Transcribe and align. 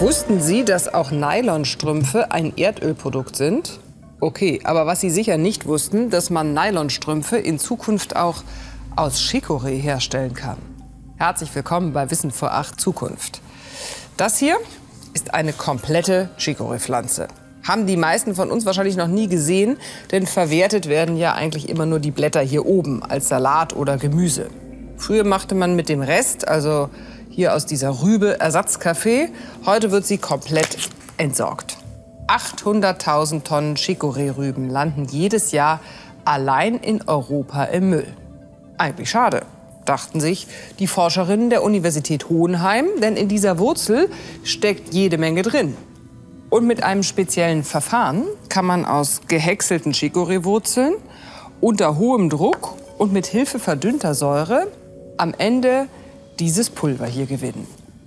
Wussten 0.00 0.40
Sie, 0.40 0.64
dass 0.64 0.94
auch 0.94 1.10
Nylonstrümpfe 1.10 2.30
ein 2.30 2.52
Erdölprodukt 2.56 3.34
sind? 3.34 3.80
Okay, 4.20 4.60
aber 4.62 4.86
was 4.86 5.00
Sie 5.00 5.10
sicher 5.10 5.38
nicht 5.38 5.66
wussten, 5.66 6.08
dass 6.08 6.30
man 6.30 6.54
Nylonstrümpfe 6.54 7.36
in 7.36 7.58
Zukunft 7.58 8.14
auch 8.14 8.44
aus 8.94 9.18
Chicorée 9.18 9.80
herstellen 9.80 10.34
kann. 10.34 10.58
Herzlich 11.16 11.52
willkommen 11.52 11.92
bei 11.92 12.12
Wissen 12.12 12.30
vor 12.30 12.52
acht 12.52 12.80
Zukunft. 12.80 13.40
Das 14.16 14.38
hier 14.38 14.56
ist 15.14 15.34
eine 15.34 15.52
komplette 15.52 16.30
Chicorée-Pflanze. 16.38 17.26
Haben 17.66 17.88
die 17.88 17.96
meisten 17.96 18.36
von 18.36 18.52
uns 18.52 18.66
wahrscheinlich 18.66 18.96
noch 18.96 19.08
nie 19.08 19.26
gesehen, 19.26 19.78
denn 20.12 20.28
verwertet 20.28 20.88
werden 20.88 21.16
ja 21.16 21.34
eigentlich 21.34 21.68
immer 21.68 21.86
nur 21.86 21.98
die 21.98 22.12
Blätter 22.12 22.40
hier 22.40 22.66
oben 22.66 23.02
als 23.02 23.28
Salat 23.28 23.74
oder 23.74 23.96
Gemüse. 23.96 24.48
Früher 24.96 25.24
machte 25.24 25.56
man 25.56 25.74
mit 25.74 25.88
dem 25.88 26.02
Rest, 26.02 26.46
also 26.46 26.88
hier 27.38 27.54
aus 27.54 27.66
dieser 27.66 28.02
Rübe 28.02 28.40
Ersatzkaffee. 28.40 29.28
Heute 29.64 29.92
wird 29.92 30.04
sie 30.04 30.18
komplett 30.18 30.76
entsorgt. 31.18 31.76
800.000 32.26 33.44
Tonnen 33.44 33.76
Chicorée-Rüben 33.76 34.68
landen 34.68 35.04
jedes 35.04 35.52
Jahr 35.52 35.78
allein 36.24 36.78
in 36.78 37.06
Europa 37.06 37.62
im 37.66 37.90
Müll. 37.90 38.08
Eigentlich 38.76 39.08
schade, 39.10 39.42
dachten 39.84 40.18
sich 40.18 40.48
die 40.80 40.88
Forscherinnen 40.88 41.48
der 41.48 41.62
Universität 41.62 42.28
Hohenheim, 42.28 42.86
denn 43.00 43.14
in 43.16 43.28
dieser 43.28 43.60
Wurzel 43.60 44.10
steckt 44.42 44.92
jede 44.92 45.16
Menge 45.16 45.42
drin. 45.42 45.76
Und 46.50 46.66
mit 46.66 46.82
einem 46.82 47.04
speziellen 47.04 47.62
Verfahren 47.62 48.24
kann 48.48 48.64
man 48.64 48.84
aus 48.84 49.20
gehäckselten 49.28 49.92
Chicorée-Wurzeln 49.92 50.94
unter 51.60 51.98
hohem 51.98 52.30
Druck 52.30 52.74
und 52.98 53.12
mit 53.12 53.26
Hilfe 53.26 53.60
verdünnter 53.60 54.16
Säure 54.16 54.66
am 55.18 55.34
Ende 55.38 55.86
dieses 56.40 56.70
Pulver 56.70 57.06
hier 57.06 57.26
gewinnen. 57.26 57.66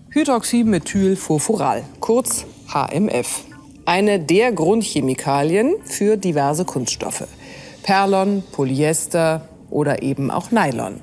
Hydroxymethylfurfural, 0.10 1.84
kurz 2.00 2.46
HMF. 2.68 3.46
Eine 3.86 4.20
der 4.20 4.52
Grundchemikalien 4.52 5.76
für 5.86 6.18
diverse 6.18 6.66
Kunststoffe. 6.66 7.28
Perlon, 7.84 8.44
Polyester 8.52 9.48
oder 9.70 10.04
eben 10.04 10.32
auch 10.32 10.52
Nylon. 10.52 11.00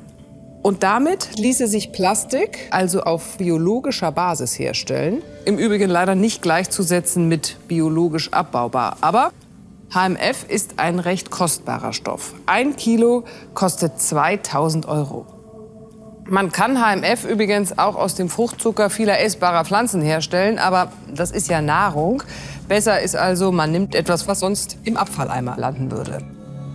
Und 0.63 0.83
damit 0.83 1.39
ließe 1.39 1.67
sich 1.67 1.93
Plastik 1.93 2.69
also 2.71 3.03
auf 3.03 3.39
biologischer 3.39 4.13
Basis 4.13 4.59
herstellen. 4.59 5.23
Im 5.45 5.57
Übrigen 5.57 5.89
leider 5.89 6.15
nicht 6.15 6.43
gleichzusetzen 6.43 7.29
mit 7.29 7.57
biologisch 7.69 8.33
abbaubar. 8.33 8.99
Aber 9.01 9.33
HMF 9.95 10.45
ist 10.49 10.75
ein 10.79 10.99
recht 10.99 11.31
kostbarer 11.31 11.93
Stoff. 11.93 12.35
Ein 12.47 12.77
Kilo 12.77 13.25
kostet 13.55 14.01
2000 14.01 14.87
Euro. 14.87 15.38
Man 16.31 16.53
kann 16.53 16.79
HMF 16.79 17.25
übrigens 17.25 17.79
auch 17.79 17.97
aus 17.97 18.15
dem 18.15 18.29
Fruchtzucker 18.29 18.91
vieler 18.91 19.19
essbarer 19.19 19.65
Pflanzen 19.65 20.03
herstellen, 20.03 20.59
aber 20.59 20.93
das 21.15 21.31
ist 21.31 21.49
ja 21.49 21.63
Nahrung. 21.63 22.23
Besser 22.69 23.01
ist 23.01 23.17
also, 23.17 23.51
man 23.51 23.73
nimmt 23.73 23.95
etwas, 23.95 24.29
was 24.29 24.41
sonst 24.41 24.77
im 24.85 24.99
Abfalleimer 24.99 25.57
landen 25.57 25.91
würde. 25.91 26.23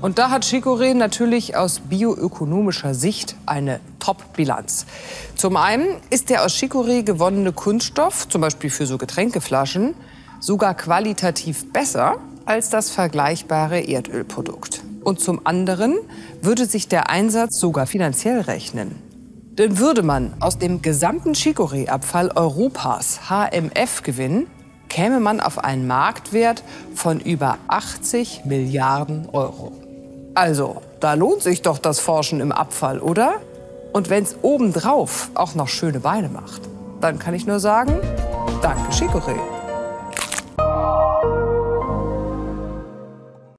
Und 0.01 0.17
da 0.17 0.31
hat 0.31 0.43
Chicorée 0.43 0.95
natürlich 0.95 1.55
aus 1.55 1.81
bioökonomischer 1.81 2.95
Sicht 2.95 3.35
eine 3.45 3.79
Top-Bilanz. 3.99 4.87
Zum 5.35 5.55
einen 5.55 5.85
ist 6.09 6.31
der 6.31 6.43
aus 6.43 6.53
Chicorée 6.53 7.03
gewonnene 7.03 7.51
Kunststoff, 7.51 8.27
zum 8.27 8.41
Beispiel 8.41 8.71
für 8.71 8.87
so 8.87 8.97
Getränkeflaschen, 8.97 9.93
sogar 10.39 10.73
qualitativ 10.73 11.71
besser 11.71 12.15
als 12.45 12.71
das 12.71 12.89
vergleichbare 12.89 13.81
Erdölprodukt. 13.81 14.81
Und 15.03 15.19
zum 15.19 15.45
anderen 15.45 15.95
würde 16.41 16.65
sich 16.65 16.87
der 16.87 17.11
Einsatz 17.11 17.59
sogar 17.59 17.85
finanziell 17.85 18.41
rechnen. 18.41 19.12
Denn 19.57 19.77
würde 19.77 20.01
man 20.01 20.33
aus 20.39 20.57
dem 20.57 20.81
gesamten 20.81 21.33
Chicorée-Abfall 21.33 22.31
Europas 22.35 23.29
HMF 23.29 24.01
gewinnen, 24.01 24.47
käme 24.89 25.19
man 25.19 25.39
auf 25.39 25.63
einen 25.63 25.85
Marktwert 25.85 26.63
von 26.95 27.19
über 27.19 27.57
80 27.67 28.45
Milliarden 28.45 29.29
Euro. 29.31 29.71
Also, 30.33 30.81
da 30.99 31.13
lohnt 31.13 31.43
sich 31.43 31.61
doch 31.61 31.77
das 31.77 31.99
Forschen 31.99 32.39
im 32.39 32.51
Abfall, 32.51 32.99
oder? 32.99 33.35
Und 33.91 34.09
wenn 34.09 34.23
es 34.23 34.37
obendrauf 34.41 35.29
auch 35.35 35.53
noch 35.53 35.67
schöne 35.67 35.99
Beine 35.99 36.29
macht, 36.29 36.63
dann 36.99 37.19
kann 37.19 37.35
ich 37.35 37.45
nur 37.45 37.59
sagen, 37.59 37.93
danke 38.63 38.91
Chicorée. 38.91 39.62